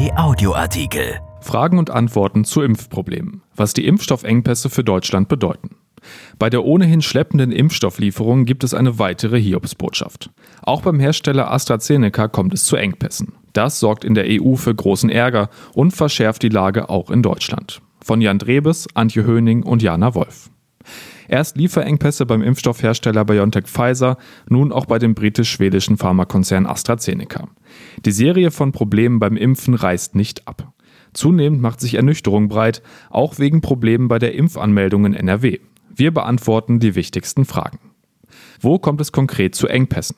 Kai 0.00 0.16
Audioartikel. 0.16 1.20
Fragen 1.42 1.78
und 1.78 1.90
Antworten 1.90 2.46
zu 2.46 2.62
Impfproblemen. 2.62 3.42
Was 3.54 3.74
die 3.74 3.86
Impfstoffengpässe 3.86 4.70
für 4.70 4.82
Deutschland 4.82 5.28
bedeuten. 5.28 5.76
Bei 6.38 6.48
der 6.48 6.64
ohnehin 6.64 7.02
schleppenden 7.02 7.52
Impfstofflieferung 7.52 8.46
gibt 8.46 8.64
es 8.64 8.72
eine 8.72 8.98
weitere 8.98 9.38
Hiobsbotschaft. 9.38 10.30
Auch 10.62 10.80
beim 10.80 11.00
Hersteller 11.00 11.52
AstraZeneca 11.52 12.28
kommt 12.28 12.54
es 12.54 12.64
zu 12.64 12.76
Engpässen. 12.76 13.34
Das 13.52 13.78
sorgt 13.78 14.06
in 14.06 14.14
der 14.14 14.24
EU 14.26 14.54
für 14.54 14.74
großen 14.74 15.10
Ärger 15.10 15.50
und 15.74 15.90
verschärft 15.90 16.42
die 16.44 16.48
Lage 16.48 16.88
auch 16.88 17.10
in 17.10 17.22
Deutschland. 17.22 17.82
Von 18.02 18.22
Jan 18.22 18.38
Drebes, 18.38 18.88
Antje 18.94 19.26
Höning 19.26 19.64
und 19.64 19.82
Jana 19.82 20.14
Wolf. 20.14 20.48
Erst 21.30 21.56
Lieferengpässe 21.56 22.26
beim 22.26 22.42
Impfstoffhersteller 22.42 23.24
BioNTech 23.24 23.66
Pfizer, 23.66 24.18
nun 24.48 24.72
auch 24.72 24.86
bei 24.86 24.98
dem 24.98 25.14
britisch-schwedischen 25.14 25.96
Pharmakonzern 25.96 26.66
AstraZeneca. 26.66 27.46
Die 28.04 28.10
Serie 28.10 28.50
von 28.50 28.72
Problemen 28.72 29.20
beim 29.20 29.36
Impfen 29.36 29.74
reißt 29.74 30.16
nicht 30.16 30.48
ab. 30.48 30.72
Zunehmend 31.12 31.62
macht 31.62 31.80
sich 31.80 31.94
Ernüchterung 31.94 32.48
breit, 32.48 32.82
auch 33.10 33.38
wegen 33.38 33.60
Problemen 33.60 34.08
bei 34.08 34.18
der 34.18 34.34
Impfanmeldung 34.34 35.04
in 35.04 35.14
NRW. 35.14 35.60
Wir 35.94 36.12
beantworten 36.12 36.80
die 36.80 36.96
wichtigsten 36.96 37.44
Fragen. 37.44 37.78
Wo 38.60 38.80
kommt 38.80 39.00
es 39.00 39.12
konkret 39.12 39.54
zu 39.54 39.68
Engpässen? 39.68 40.16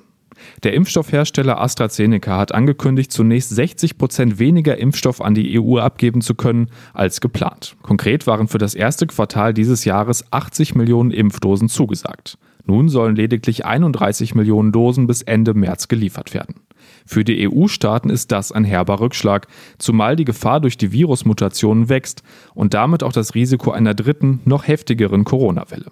Der 0.62 0.74
Impfstoffhersteller 0.74 1.60
AstraZeneca 1.60 2.38
hat 2.38 2.54
angekündigt, 2.54 3.12
zunächst 3.12 3.50
60 3.50 3.98
Prozent 3.98 4.38
weniger 4.38 4.78
Impfstoff 4.78 5.20
an 5.20 5.34
die 5.34 5.60
EU 5.60 5.78
abgeben 5.78 6.20
zu 6.20 6.34
können 6.34 6.68
als 6.94 7.20
geplant. 7.20 7.76
Konkret 7.82 8.26
waren 8.26 8.48
für 8.48 8.58
das 8.58 8.74
erste 8.74 9.06
Quartal 9.06 9.54
dieses 9.54 9.84
Jahres 9.84 10.24
80 10.32 10.74
Millionen 10.74 11.10
Impfdosen 11.10 11.68
zugesagt. 11.68 12.38
Nun 12.64 12.88
sollen 12.88 13.16
lediglich 13.16 13.66
31 13.66 14.34
Millionen 14.34 14.72
Dosen 14.72 15.06
bis 15.06 15.22
Ende 15.22 15.54
März 15.54 15.88
geliefert 15.88 16.32
werden. 16.32 16.60
Für 17.06 17.24
die 17.24 17.48
EU-Staaten 17.48 18.10
ist 18.10 18.30
das 18.30 18.52
ein 18.52 18.64
herber 18.64 19.00
Rückschlag, 19.00 19.48
zumal 19.78 20.16
die 20.16 20.24
Gefahr 20.24 20.60
durch 20.60 20.76
die 20.76 20.92
Virusmutationen 20.92 21.88
wächst 21.88 22.22
und 22.54 22.74
damit 22.74 23.02
auch 23.02 23.12
das 23.12 23.34
Risiko 23.34 23.72
einer 23.72 23.94
dritten, 23.94 24.40
noch 24.44 24.68
heftigeren 24.68 25.24
Corona-Welle. 25.24 25.90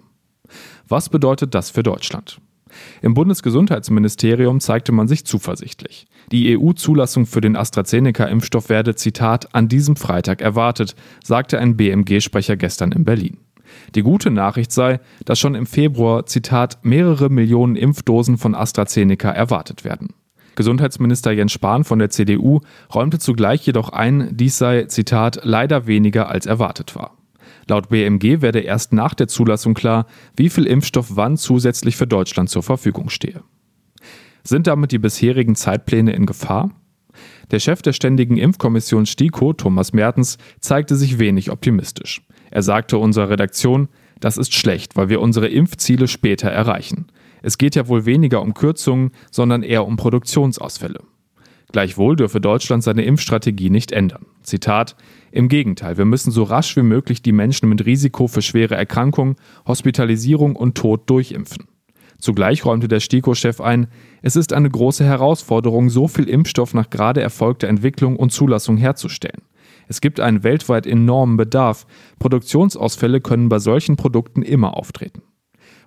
Was 0.87 1.09
bedeutet 1.09 1.55
das 1.55 1.69
für 1.69 1.83
Deutschland? 1.83 2.39
Im 3.01 3.13
Bundesgesundheitsministerium 3.13 4.59
zeigte 4.59 4.91
man 4.91 5.07
sich 5.07 5.25
zuversichtlich. 5.25 6.07
Die 6.31 6.57
EU-Zulassung 6.57 7.25
für 7.25 7.41
den 7.41 7.55
AstraZeneca-Impfstoff 7.55 8.69
werde, 8.69 8.95
Zitat, 8.95 9.53
an 9.53 9.67
diesem 9.67 9.95
Freitag 9.95 10.41
erwartet, 10.41 10.95
sagte 11.23 11.59
ein 11.59 11.77
BMG-Sprecher 11.77 12.57
gestern 12.57 12.91
in 12.91 13.05
Berlin. 13.05 13.37
Die 13.95 14.01
gute 14.01 14.31
Nachricht 14.31 14.71
sei, 14.71 14.99
dass 15.25 15.39
schon 15.39 15.55
im 15.55 15.65
Februar, 15.65 16.25
Zitat, 16.25 16.79
mehrere 16.83 17.29
Millionen 17.29 17.75
Impfdosen 17.75 18.37
von 18.37 18.55
AstraZeneca 18.55 19.31
erwartet 19.31 19.83
werden. 19.83 20.09
Gesundheitsminister 20.55 21.31
Jens 21.31 21.53
Spahn 21.53 21.83
von 21.83 21.99
der 21.99 22.09
CDU 22.09 22.59
räumte 22.93 23.19
zugleich 23.19 23.65
jedoch 23.65 23.89
ein, 23.89 24.35
dies 24.35 24.57
sei, 24.57 24.83
Zitat, 24.83 25.39
leider 25.43 25.87
weniger 25.87 26.29
als 26.29 26.45
erwartet 26.45 26.95
war. 26.95 27.17
Laut 27.71 27.87
BMG 27.87 28.41
werde 28.41 28.59
erst 28.59 28.91
nach 28.91 29.13
der 29.13 29.29
Zulassung 29.29 29.75
klar, 29.75 30.05
wie 30.35 30.49
viel 30.49 30.67
Impfstoff 30.67 31.15
wann 31.15 31.37
zusätzlich 31.37 31.95
für 31.95 32.05
Deutschland 32.05 32.49
zur 32.49 32.63
Verfügung 32.63 33.07
stehe. 33.07 33.45
Sind 34.43 34.67
damit 34.67 34.91
die 34.91 34.99
bisherigen 34.99 35.55
Zeitpläne 35.55 36.11
in 36.11 36.25
Gefahr? 36.25 36.71
Der 37.49 37.59
Chef 37.59 37.81
der 37.81 37.93
Ständigen 37.93 38.35
Impfkommission 38.35 39.05
STIKO, 39.05 39.53
Thomas 39.53 39.93
Mertens, 39.93 40.37
zeigte 40.59 40.97
sich 40.97 41.17
wenig 41.17 41.49
optimistisch. 41.49 42.21
Er 42.49 42.61
sagte 42.61 42.97
unserer 42.97 43.29
Redaktion, 43.29 43.87
das 44.19 44.37
ist 44.37 44.53
schlecht, 44.53 44.97
weil 44.97 45.07
wir 45.07 45.21
unsere 45.21 45.47
Impfziele 45.47 46.09
später 46.09 46.49
erreichen. 46.49 47.07
Es 47.41 47.57
geht 47.57 47.77
ja 47.77 47.87
wohl 47.87 48.05
weniger 48.05 48.41
um 48.41 48.53
Kürzungen, 48.53 49.11
sondern 49.31 49.63
eher 49.63 49.85
um 49.85 49.95
Produktionsausfälle. 49.95 50.99
Gleichwohl 51.71 52.17
dürfe 52.17 52.41
Deutschland 52.41 52.83
seine 52.83 53.05
Impfstrategie 53.05 53.69
nicht 53.69 53.93
ändern. 53.93 54.25
Zitat 54.43 54.95
Im 55.31 55.49
Gegenteil, 55.49 55.97
wir 55.97 56.05
müssen 56.05 56.31
so 56.31 56.43
rasch 56.43 56.75
wie 56.75 56.83
möglich 56.83 57.21
die 57.21 57.31
Menschen 57.31 57.69
mit 57.69 57.85
Risiko 57.85 58.27
für 58.27 58.41
schwere 58.41 58.75
Erkrankungen, 58.75 59.35
Hospitalisierung 59.65 60.55
und 60.55 60.75
Tod 60.75 61.09
durchimpfen. 61.09 61.67
Zugleich 62.19 62.65
räumte 62.65 62.87
der 62.87 62.99
STIKO-Chef 62.99 63.59
ein, 63.61 63.87
es 64.21 64.35
ist 64.35 64.53
eine 64.53 64.69
große 64.69 65.03
Herausforderung, 65.03 65.89
so 65.89 66.07
viel 66.07 66.29
Impfstoff 66.29 66.73
nach 66.73 66.89
gerade 66.89 67.21
erfolgter 67.21 67.67
Entwicklung 67.67 68.15
und 68.15 68.31
Zulassung 68.31 68.77
herzustellen. 68.77 69.41
Es 69.87 70.01
gibt 70.01 70.19
einen 70.19 70.43
weltweit 70.43 70.85
enormen 70.85 71.35
Bedarf. 71.35 71.85
Produktionsausfälle 72.19 73.21
können 73.21 73.49
bei 73.49 73.59
solchen 73.59 73.97
Produkten 73.97 74.43
immer 74.43 74.77
auftreten. 74.77 75.23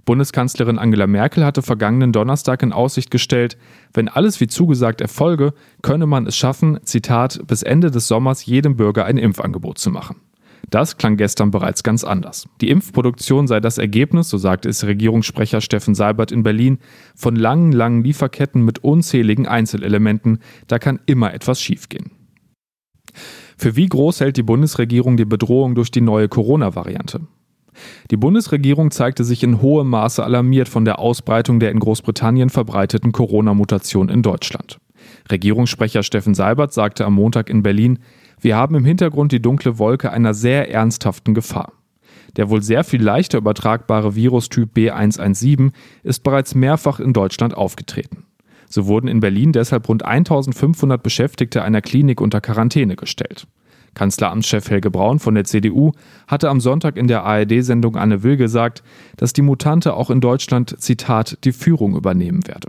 Bundeskanzlerin 0.04 0.78
Angela 0.78 1.06
Merkel 1.06 1.44
hatte 1.44 1.62
vergangenen 1.62 2.12
Donnerstag 2.12 2.62
in 2.62 2.72
Aussicht 2.72 3.10
gestellt, 3.10 3.56
wenn 3.92 4.09
alles 4.09 4.41
wie 4.41 4.47
zugesagt 4.47 5.00
erfolge, 5.00 5.54
könne 5.82 6.06
man 6.06 6.26
es 6.26 6.37
schaffen, 6.37 6.78
Zitat, 6.84 7.41
bis 7.47 7.62
Ende 7.62 7.91
des 7.91 8.09
Sommers 8.09 8.44
jedem 8.44 8.76
Bürger 8.76 9.06
ein 9.06 9.16
Impfangebot 9.16 9.78
zu 9.78 9.91
machen. 9.91 10.16
Das 10.70 10.97
klang 10.97 11.16
gestern 11.16 11.50
bereits 11.50 11.82
ganz 11.82 12.04
anders. 12.04 12.48
Die 12.60 12.70
Impfproduktion 12.70 13.47
sei 13.47 13.60
das 13.60 13.78
Ergebnis, 13.78 14.28
so 14.28 14.38
sagte 14.38 14.69
es 14.69 14.84
Regierungssprecher 14.84 15.60
Steffen 15.60 15.94
Seibert 15.94 16.32
in 16.32 16.43
Berlin, 16.43 16.78
von 17.14 17.37
langen, 17.37 17.72
langen 17.72 18.03
Lieferketten 18.03 18.64
mit 18.64 18.82
unzähligen 18.82 19.47
Einzelelementen. 19.47 20.38
Da 20.66 20.78
kann 20.78 21.00
immer 21.06 21.34
etwas 21.34 21.60
schiefgehen. 21.60 22.10
Für 23.56 23.76
wie 23.76 23.87
groß 23.87 24.20
hält 24.20 24.37
die 24.37 24.43
Bundesregierung 24.43 25.16
die 25.16 25.25
Bedrohung 25.25 25.75
durch 25.75 25.91
die 25.91 26.00
neue 26.00 26.28
Corona-Variante? 26.28 27.20
Die 28.10 28.16
Bundesregierung 28.16 28.90
zeigte 28.90 29.24
sich 29.24 29.42
in 29.42 29.60
hohem 29.60 29.88
Maße 29.90 30.22
alarmiert 30.22 30.68
von 30.68 30.84
der 30.84 30.98
Ausbreitung 30.98 31.60
der 31.60 31.70
in 31.70 31.80
Großbritannien 31.80 32.50
verbreiteten 32.50 33.12
Corona-Mutation 33.12 34.08
in 34.08 34.22
Deutschland. 34.22 34.78
Regierungssprecher 35.30 36.02
Steffen 36.02 36.34
Seibert 36.34 36.72
sagte 36.72 37.04
am 37.04 37.14
Montag 37.14 37.50
in 37.50 37.62
Berlin, 37.62 37.98
wir 38.40 38.56
haben 38.56 38.74
im 38.74 38.84
Hintergrund 38.84 39.32
die 39.32 39.42
dunkle 39.42 39.78
Wolke 39.78 40.10
einer 40.10 40.34
sehr 40.34 40.70
ernsthaften 40.70 41.34
Gefahr. 41.34 41.72
Der 42.36 42.50
wohl 42.50 42.62
sehr 42.62 42.84
viel 42.84 43.02
leichter 43.02 43.38
übertragbare 43.38 44.16
Virustyp 44.16 44.76
B117 44.76 45.72
ist 46.02 46.22
bereits 46.22 46.54
mehrfach 46.54 47.00
in 47.00 47.12
Deutschland 47.12 47.56
aufgetreten. 47.56 48.24
So 48.68 48.86
wurden 48.86 49.06
in 49.06 49.20
Berlin 49.20 49.52
deshalb 49.52 49.88
rund 49.88 50.04
1500 50.04 51.02
Beschäftigte 51.02 51.62
einer 51.62 51.80
Klinik 51.80 52.20
unter 52.20 52.40
Quarantäne 52.40 52.96
gestellt. 52.96 53.46
Kanzleramtschef 53.94 54.69
Helge 54.71 54.91
Braun 54.91 55.19
von 55.19 55.34
der 55.34 55.44
CDU 55.44 55.93
hatte 56.27 56.49
am 56.49 56.60
Sonntag 56.60 56.97
in 56.97 57.09
der 57.09 57.25
ARD-Sendung 57.25 57.97
Anne 57.97 58.22
Will 58.22 58.37
gesagt, 58.37 58.82
dass 59.16 59.32
die 59.32 59.43
Mutante 59.43 59.94
auch 59.94 60.10
in 60.10 60.21
Deutschland, 60.21 60.81
Zitat, 60.81 61.38
die 61.44 61.53
Führung 61.53 61.97
übernehmen 61.97 62.47
werde. 62.47 62.69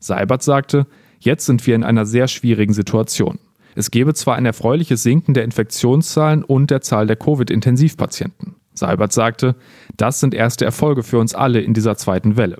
Seibert 0.00 0.42
sagte, 0.42 0.86
jetzt 1.18 1.46
sind 1.46 1.66
wir 1.66 1.74
in 1.74 1.84
einer 1.84 2.06
sehr 2.06 2.28
schwierigen 2.28 2.74
Situation. 2.74 3.38
Es 3.74 3.90
gebe 3.90 4.14
zwar 4.14 4.36
ein 4.36 4.46
erfreuliches 4.46 5.02
Sinken 5.02 5.34
der 5.34 5.44
Infektionszahlen 5.44 6.44
und 6.44 6.70
der 6.70 6.80
Zahl 6.80 7.06
der 7.06 7.16
Covid-Intensivpatienten. 7.16 8.54
Seibert 8.74 9.12
sagte, 9.12 9.56
das 9.96 10.20
sind 10.20 10.34
erste 10.34 10.64
Erfolge 10.64 11.02
für 11.02 11.18
uns 11.18 11.34
alle 11.34 11.60
in 11.60 11.74
dieser 11.74 11.96
zweiten 11.96 12.36
Welle. 12.36 12.58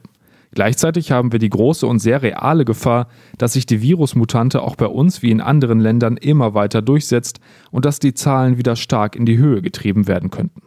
Gleichzeitig 0.54 1.10
haben 1.10 1.32
wir 1.32 1.40
die 1.40 1.50
große 1.50 1.84
und 1.86 1.98
sehr 1.98 2.22
reale 2.22 2.64
Gefahr, 2.64 3.08
dass 3.38 3.54
sich 3.54 3.66
die 3.66 3.82
Virusmutante 3.82 4.62
auch 4.62 4.76
bei 4.76 4.86
uns 4.86 5.20
wie 5.20 5.32
in 5.32 5.40
anderen 5.40 5.80
Ländern 5.80 6.16
immer 6.16 6.54
weiter 6.54 6.80
durchsetzt 6.80 7.40
und 7.72 7.84
dass 7.84 7.98
die 7.98 8.14
Zahlen 8.14 8.56
wieder 8.56 8.76
stark 8.76 9.16
in 9.16 9.26
die 9.26 9.36
Höhe 9.36 9.62
getrieben 9.62 10.06
werden 10.06 10.30
könnten. 10.30 10.62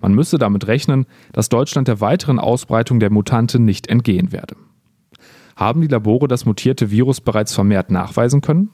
Man 0.00 0.14
müsse 0.14 0.36
damit 0.36 0.66
rechnen, 0.66 1.06
dass 1.32 1.48
Deutschland 1.48 1.88
der 1.88 2.00
weiteren 2.00 2.38
Ausbreitung 2.38 3.00
der 3.00 3.10
Mutante 3.10 3.58
nicht 3.58 3.86
entgehen 3.86 4.32
werde. 4.32 4.56
Haben 5.56 5.80
die 5.80 5.88
Labore 5.88 6.28
das 6.28 6.44
mutierte 6.44 6.90
Virus 6.90 7.20
bereits 7.20 7.54
vermehrt 7.54 7.90
nachweisen 7.90 8.42
können? 8.42 8.70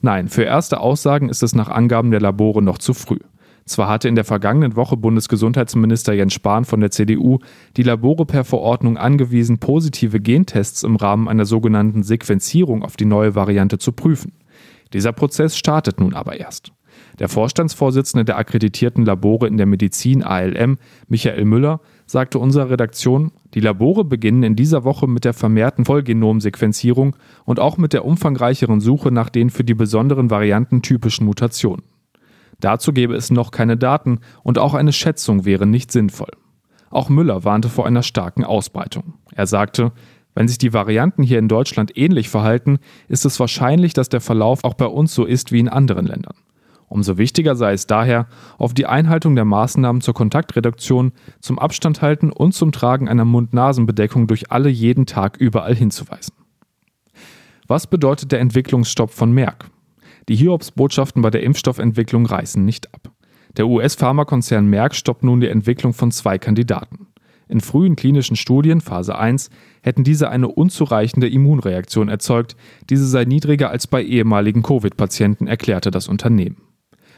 Nein, 0.00 0.28
für 0.28 0.42
erste 0.42 0.80
Aussagen 0.80 1.28
ist 1.28 1.42
es 1.42 1.54
nach 1.54 1.68
Angaben 1.68 2.10
der 2.10 2.20
Labore 2.20 2.62
noch 2.62 2.78
zu 2.78 2.92
früh. 2.92 3.18
Zwar 3.66 3.88
hatte 3.88 4.08
in 4.08 4.14
der 4.14 4.24
vergangenen 4.24 4.76
Woche 4.76 4.96
Bundesgesundheitsminister 4.96 6.12
Jens 6.12 6.34
Spahn 6.34 6.64
von 6.64 6.80
der 6.80 6.92
CDU 6.92 7.40
die 7.76 7.82
Labore 7.82 8.24
per 8.24 8.44
Verordnung 8.44 8.96
angewiesen, 8.96 9.58
positive 9.58 10.20
Gentests 10.20 10.84
im 10.84 10.94
Rahmen 10.94 11.28
einer 11.28 11.46
sogenannten 11.46 12.04
Sequenzierung 12.04 12.84
auf 12.84 12.96
die 12.96 13.06
neue 13.06 13.34
Variante 13.34 13.78
zu 13.78 13.90
prüfen. 13.90 14.32
Dieser 14.92 15.12
Prozess 15.12 15.58
startet 15.58 15.98
nun 15.98 16.14
aber 16.14 16.38
erst. 16.38 16.72
Der 17.18 17.28
Vorstandsvorsitzende 17.28 18.24
der 18.24 18.38
akkreditierten 18.38 19.04
Labore 19.04 19.48
in 19.48 19.56
der 19.56 19.66
Medizin 19.66 20.22
ALM, 20.22 20.78
Michael 21.08 21.44
Müller, 21.44 21.80
sagte 22.06 22.38
unserer 22.38 22.70
Redaktion, 22.70 23.32
die 23.54 23.60
Labore 23.60 24.04
beginnen 24.04 24.44
in 24.44 24.54
dieser 24.54 24.84
Woche 24.84 25.08
mit 25.08 25.24
der 25.24 25.34
vermehrten 25.34 25.84
Vollgenomsequenzierung 25.84 27.16
und 27.44 27.58
auch 27.58 27.78
mit 27.78 27.92
der 27.92 28.04
umfangreicheren 28.04 28.80
Suche 28.80 29.10
nach 29.10 29.28
den 29.28 29.50
für 29.50 29.64
die 29.64 29.74
besonderen 29.74 30.30
Varianten 30.30 30.82
typischen 30.82 31.26
Mutationen. 31.26 31.82
Dazu 32.60 32.92
gäbe 32.92 33.14
es 33.14 33.30
noch 33.30 33.50
keine 33.50 33.76
Daten 33.76 34.20
und 34.42 34.58
auch 34.58 34.74
eine 34.74 34.92
Schätzung 34.92 35.44
wäre 35.44 35.66
nicht 35.66 35.92
sinnvoll. 35.92 36.30
Auch 36.90 37.08
Müller 37.08 37.44
warnte 37.44 37.68
vor 37.68 37.86
einer 37.86 38.02
starken 38.02 38.44
Ausbreitung. 38.44 39.14
Er 39.34 39.46
sagte, 39.46 39.92
wenn 40.34 40.48
sich 40.48 40.58
die 40.58 40.72
Varianten 40.72 41.22
hier 41.22 41.38
in 41.38 41.48
Deutschland 41.48 41.96
ähnlich 41.96 42.28
verhalten, 42.28 42.78
ist 43.08 43.24
es 43.24 43.40
wahrscheinlich, 43.40 43.94
dass 43.94 44.08
der 44.08 44.20
Verlauf 44.20 44.64
auch 44.64 44.74
bei 44.74 44.86
uns 44.86 45.14
so 45.14 45.24
ist 45.24 45.50
wie 45.50 45.60
in 45.60 45.68
anderen 45.68 46.06
Ländern. 46.06 46.34
Umso 46.88 47.18
wichtiger 47.18 47.56
sei 47.56 47.72
es 47.72 47.86
daher, 47.86 48.26
auf 48.58 48.72
die 48.72 48.86
Einhaltung 48.86 49.34
der 49.34 49.44
Maßnahmen 49.44 50.02
zur 50.02 50.14
Kontaktreduktion, 50.14 51.12
zum 51.40 51.58
Abstandhalten 51.58 52.30
und 52.30 52.52
zum 52.52 52.70
Tragen 52.70 53.08
einer 53.08 53.24
Mund-Nasen-Bedeckung 53.24 54.26
durch 54.28 54.52
alle 54.52 54.68
jeden 54.68 55.06
Tag 55.06 55.36
überall 55.38 55.74
hinzuweisen. 55.74 56.34
Was 57.66 57.88
bedeutet 57.88 58.30
der 58.30 58.40
Entwicklungsstopp 58.40 59.10
von 59.10 59.32
Merck? 59.32 59.70
Die 60.28 60.36
Hiobsbotschaften 60.36 61.22
bei 61.22 61.30
der 61.30 61.42
Impfstoffentwicklung 61.42 62.26
reißen 62.26 62.64
nicht 62.64 62.92
ab. 62.92 63.12
Der 63.56 63.68
US-Pharmakonzern 63.68 64.66
Merck 64.66 64.94
stoppt 64.94 65.22
nun 65.22 65.40
die 65.40 65.48
Entwicklung 65.48 65.92
von 65.92 66.10
zwei 66.10 66.36
Kandidaten. 66.38 67.06
In 67.48 67.60
frühen 67.60 67.94
klinischen 67.94 68.34
Studien, 68.34 68.80
Phase 68.80 69.16
1, 69.16 69.50
hätten 69.82 70.02
diese 70.02 70.30
eine 70.30 70.48
unzureichende 70.48 71.28
Immunreaktion 71.28 72.08
erzeugt, 72.08 72.56
diese 72.90 73.06
sei 73.06 73.24
niedriger 73.24 73.70
als 73.70 73.86
bei 73.86 74.02
ehemaligen 74.02 74.62
Covid-Patienten, 74.62 75.46
erklärte 75.46 75.92
das 75.92 76.08
Unternehmen. 76.08 76.62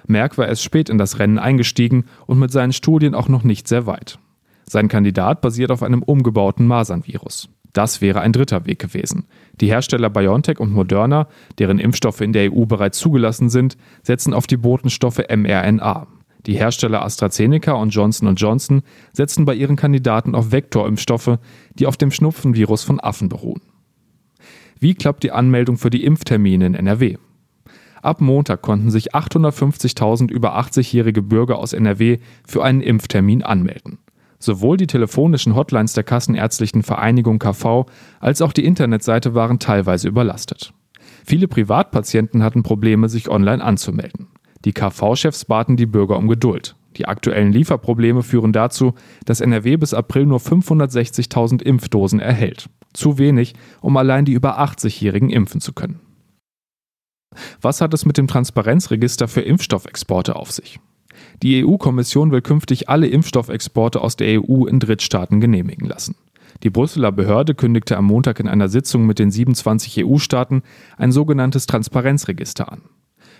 Merck 0.07 0.37
war 0.37 0.47
erst 0.47 0.63
spät 0.63 0.91
in 0.91 0.99
das 0.99 1.19
Rennen 1.19 1.39
eingestiegen 1.39 2.05
und 2.27 2.39
mit 2.39 2.53
seinen 2.53 2.73
Studien 2.73 3.15
auch 3.15 3.29
noch 3.29 3.43
nicht 3.43 3.69
sehr 3.69 3.87
weit. 3.87 4.19
Sein 4.65 4.89
Kandidat 4.89 5.41
basiert 5.41 5.71
auf 5.71 5.83
einem 5.83 6.03
umgebauten 6.03 6.67
Masernvirus. 6.67 7.49
Das 7.79 8.01
wäre 8.01 8.23
ein 8.23 8.33
dritter 8.33 8.67
Weg 8.67 8.81
gewesen. 8.81 9.29
Die 9.61 9.69
Hersteller 9.69 10.11
BioNTech 10.11 10.59
und 10.59 10.73
Moderna, 10.73 11.29
deren 11.61 11.79
Impfstoffe 11.79 12.21
in 12.23 12.33
der 12.33 12.53
EU 12.53 12.65
bereits 12.65 12.99
zugelassen 12.99 13.51
sind, 13.51 13.77
setzen 14.03 14.35
auf 14.35 14.49
die 14.49 14.57
Botenstoffe 14.57 15.23
mRNA. 15.29 16.09
Die 16.45 16.55
Hersteller 16.55 17.05
AstraZeneca 17.05 17.75
und 17.75 17.91
Johnson 17.91 18.35
Johnson 18.35 18.83
setzen 19.13 19.45
bei 19.45 19.55
ihren 19.55 19.77
Kandidaten 19.77 20.35
auf 20.35 20.51
Vektorimpfstoffe, 20.51 21.39
die 21.75 21.87
auf 21.87 21.97
dem 21.97 22.11
Schnupfenvirus 22.11 22.83
von 22.83 22.99
Affen 22.99 23.29
beruhen. 23.29 23.63
Wie 24.81 24.95
klappt 24.97 25.23
die 25.23 25.31
Anmeldung 25.31 25.77
für 25.77 25.91
die 25.91 26.05
Impftermine 26.05 26.67
in 26.67 26.75
NRW? 26.75 27.17
Ab 28.03 28.21
Montag 28.21 28.61
konnten 28.61 28.91
sich 28.91 29.15
850.000 29.15 30.33
über 30.33 30.59
80-jährige 30.59 31.23
Bürger 31.23 31.61
aus 31.61 31.75
NRW 31.75 32.19
für 32.45 32.65
einen 32.65 32.81
Impftermin 32.81 33.45
anmelden. 33.45 33.99
Sowohl 34.39 34.77
die 34.77 34.87
telefonischen 34.87 35.55
Hotlines 35.55 35.95
der 35.95 36.05
Kassenärztlichen 36.05 36.83
Vereinigung 36.83 37.39
KV 37.39 37.87
als 38.21 38.41
auch 38.41 38.53
die 38.53 38.65
Internetseite 38.65 39.35
waren 39.35 39.59
teilweise 39.59 40.09
überlastet. 40.09 40.73
Viele 41.25 41.49
Privatpatienten 41.49 42.43
hatten 42.43 42.63
Probleme, 42.63 43.09
sich 43.09 43.29
online 43.29 43.63
anzumelden. 43.63 44.29
Die 44.65 44.73
KV-Chefs 44.73 45.45
baten 45.45 45.77
die 45.77 45.87
Bürger 45.87 46.17
um 46.17 46.29
Geduld. 46.29 46.77
Die 46.97 47.07
aktuellen 47.07 47.53
Lieferprobleme 47.53 48.23
führen 48.23 48.53
dazu, 48.53 48.95
dass 49.25 49.41
NRW 49.41 49.77
bis 49.77 49.95
April 49.95 50.27
nur 50.27 50.41
560.000 50.41 51.63
Impfdosen 51.63 52.19
erhält. 52.19 52.69
Zu 52.93 53.19
wenig, 53.19 53.55
um 53.81 53.97
allein 53.97 54.25
die 54.25 54.33
über 54.33 54.59
80-Jährigen 54.59 55.31
impfen 55.31 55.61
zu 55.61 55.73
können. 55.73 56.01
Was 57.61 57.81
hat 57.81 57.95
es 57.95 58.05
mit 58.05 58.17
dem 58.17 58.27
Transparenzregister 58.27 59.29
für 59.29 59.43
Impfstoffexporte 59.43 60.35
auf 60.35 60.51
sich? 60.51 60.81
Die 61.43 61.65
EU-Kommission 61.65 62.31
will 62.33 62.43
künftig 62.43 62.89
alle 62.89 63.07
Impfstoffexporte 63.07 64.01
aus 64.01 64.17
der 64.17 64.41
EU 64.41 64.67
in 64.67 64.81
Drittstaaten 64.81 65.41
genehmigen 65.41 65.87
lassen. 65.87 66.17
Die 66.63 66.71
Brüsseler 66.71 67.13
Behörde 67.13 67.55
kündigte 67.55 67.97
am 67.97 68.07
Montag 68.07 68.41
in 68.41 68.49
einer 68.49 68.69
Sitzung 68.69 69.07
mit 69.07 69.19
den 69.19 69.31
27 69.31 70.05
EU-Staaten 70.05 70.63
ein 70.97 71.13
sogenanntes 71.13 71.67
Transparenzregister 71.67 72.73
an. 72.73 72.83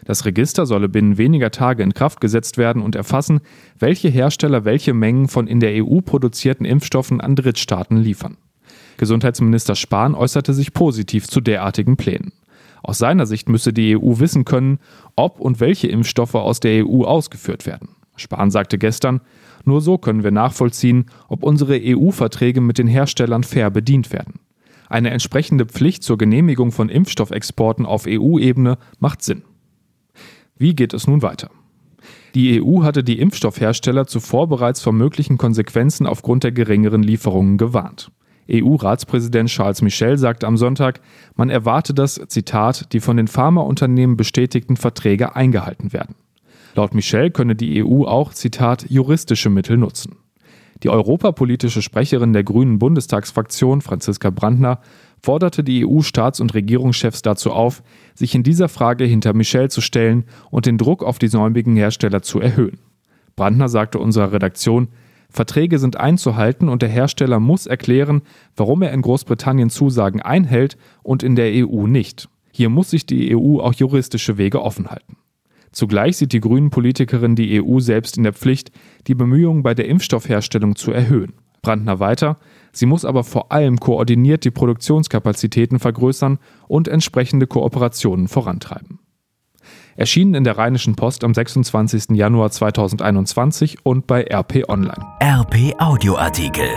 Das 0.05 0.25
Register 0.25 0.67
solle 0.67 0.89
binnen 0.89 1.19
weniger 1.19 1.51
Tage 1.51 1.83
in 1.83 1.93
Kraft 1.93 2.21
gesetzt 2.21 2.57
werden 2.57 2.83
und 2.83 2.95
erfassen, 2.95 3.41
welche 3.79 4.09
Hersteller 4.09 4.65
welche 4.65 4.95
Mengen 4.95 5.27
von 5.27 5.49
in 5.49 5.59
der 5.59 5.85
EU 5.85 6.01
produzierten 6.01 6.65
Impfstoffen 6.65 7.21
an 7.21 7.35
Drittstaaten 7.35 7.97
liefern. 7.97 8.37
Gesundheitsminister 8.97 9.75
Spahn 9.75 10.15
äußerte 10.15 10.55
sich 10.55 10.73
positiv 10.73 11.27
zu 11.27 11.41
derartigen 11.41 11.97
Plänen. 11.97 12.33
Aus 12.83 12.99
seiner 12.99 13.27
Sicht 13.27 13.49
müsse 13.49 13.73
die 13.73 13.97
EU 13.97 14.19
wissen 14.19 14.45
können, 14.45 14.79
ob 15.17 15.41
und 15.41 15.61
welche 15.61 15.89
Impfstoffe 15.89 16.35
aus 16.35 16.61
der 16.61 16.87
EU 16.87 17.05
ausgeführt 17.05 17.67
werden. 17.67 17.91
Spahn 18.17 18.51
sagte 18.51 18.79
gestern, 18.79 19.21
nur 19.65 19.81
so 19.81 19.99
können 19.99 20.25
wir 20.25 20.31
nachvollziehen, 20.31 21.07
ob 21.29 21.43
unsere 21.43 21.81
EU-Verträge 21.83 22.61
mit 22.61 22.79
den 22.79 22.89
Herstellern 22.89 23.45
fair 23.45 23.71
bedient 23.71 24.13
werden. 24.13 24.41
Eine 24.89 25.11
entsprechende 25.11 25.67
Pflicht 25.67 26.03
zur 26.03 26.17
Genehmigung 26.17 26.73
von 26.73 26.89
Impfstoffexporten 26.89 27.85
auf 27.85 28.07
EU-Ebene 28.09 28.79
macht 28.99 29.23
Sinn. 29.23 29.43
Wie 30.57 30.75
geht 30.75 30.95
es 30.95 31.07
nun 31.07 31.23
weiter? 31.23 31.51
Die 32.35 32.63
EU 32.63 32.83
hatte 32.83 33.05
die 33.05 33.19
Impfstoffhersteller 33.19 34.07
zuvor 34.07 34.49
bereits 34.49 34.81
vor 34.81 34.93
möglichen 34.93 35.39
Konsequenzen 35.39 36.07
aufgrund 36.07 36.45
der 36.45 36.53
geringeren 36.53 37.03
Lieferungen 37.03 37.59
gewarnt. 37.59 38.11
EU-Ratspräsident 38.51 39.49
Charles 39.51 39.83
Michel 39.83 40.17
sagte 40.19 40.47
am 40.47 40.57
Sonntag, 40.57 41.01
man 41.37 41.51
erwarte, 41.51 41.95
dass, 41.95 42.21
Zitat, 42.29 42.93
die 42.93 43.01
von 43.01 43.17
den 43.17 43.29
Pharmaunternehmen 43.29 44.17
bestätigten 44.17 44.77
Verträge 44.77 45.37
eingehalten 45.37 45.93
werden. 45.93 46.15
Laut 46.75 46.95
Michel 46.95 47.31
könne 47.31 47.57
die 47.57 47.85
EU 47.85 48.05
auch, 48.05 48.33
Zitat, 48.33 48.87
juristische 48.89 49.51
Mittel 49.51 49.77
nutzen. 49.77 50.17
Die 50.83 50.91
europapolitische 50.91 51.83
Sprecherin 51.83 52.33
der 52.33 52.45
Grünen 52.45 52.79
Bundestagsfraktion, 52.79 53.81
Franziska 53.81 54.31
Brandner, 54.31 54.81
forderte 55.21 55.65
die 55.65 55.85
EU-Staats- 55.85 56.41
und 56.41 56.55
Regierungschefs 56.55 57.23
dazu 57.23 57.51
auf, 57.51 57.83
sich 58.15 58.35
in 58.35 58.45
dieser 58.45 58.69
Frage 58.69 59.05
hinter 59.05 59.35
Michel 59.35 59.71
zu 59.71 59.81
stellen 59.81 60.25
und 60.51 60.67
den 60.67 60.79
Druck 60.79 61.03
auf 61.03 61.19
die 61.19 61.29
säumigen 61.29 61.75
Hersteller 61.75 62.23
zu 62.23 62.41
erhöhen. 62.41 62.79
Brandner 63.35 63.69
sagte 63.69 63.99
unserer 63.99 64.33
Redaktion, 64.33 64.89
Verträge 65.31 65.79
sind 65.79 65.97
einzuhalten 65.97 66.69
und 66.69 66.83
der 66.83 66.89
Hersteller 66.89 67.39
muss 67.39 67.67
erklären, 67.67 68.23
warum 68.57 68.83
er 68.83 68.93
in 68.93 69.03
Großbritannien 69.03 69.71
Zusagen 69.71 70.23
einhält 70.23 70.79
und 71.03 71.23
in 71.23 71.37
der 71.37 71.53
EU 71.67 71.87
nicht. 71.87 72.29
Hier 72.51 72.71
muss 72.71 72.91
sich 72.91 73.07
die 73.07 73.37
EU 73.37 73.61
auch 73.61 73.75
juristische 73.75 74.39
Wege 74.39 74.63
offen 74.63 74.91
halten. 74.91 75.17
Zugleich 75.71 76.17
sieht 76.17 76.33
die 76.33 76.41
Grünen-Politikerin 76.41 77.37
die 77.37 77.63
EU 77.63 77.79
selbst 77.79 78.17
in 78.17 78.23
der 78.23 78.33
Pflicht, 78.33 78.73
die 79.07 79.15
Bemühungen 79.15 79.63
bei 79.63 79.75
der 79.75 79.87
Impfstoffherstellung 79.87 80.77
zu 80.77 80.93
erhöhen. 80.93 81.35
Brandner 81.61 82.01
weiter, 82.01 82.39
sie 82.73 82.87
muss 82.87 83.05
aber 83.05 83.23
vor 83.23 83.53
allem 83.53 83.79
koordiniert 83.79 84.45
die 84.45 84.51
Produktionskapazitäten 84.51 85.79
vergrößern 85.79 86.39
und 86.69 86.89
entsprechende 86.89 87.47
Kooperationen 87.47 88.29
vorantreiben 88.29 89.01
erschienen 89.99 90.35
in 90.35 90.45
der 90.45 90.57
Rheinischen 90.57 90.95
Post 90.97 91.25
am 91.25 91.35
26. 91.35 92.11
Januar 92.17 92.51
2021 92.51 93.85
und 93.85 94.07
bei 94.07 94.23
RP 94.23 94.69
Online. 94.69 95.05
RP 95.21 95.75
Audioartikel. 95.79 96.71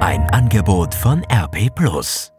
Ein 0.00 0.22
Angebot 0.30 0.94
von 0.94 1.22
RP 1.30 1.74
Plus. 1.74 2.31